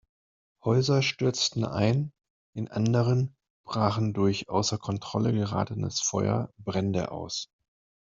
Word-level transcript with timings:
Häuser 0.63 1.03
stürzten 1.03 1.63
ein, 1.63 2.11
in 2.55 2.69
anderen 2.69 3.35
brachen 3.63 4.13
durch 4.15 4.49
außer 4.49 4.79
Kontrolle 4.79 5.31
geratenes 5.31 5.99
Feuer 6.01 6.51
Brände 6.57 7.11
aus. 7.11 7.51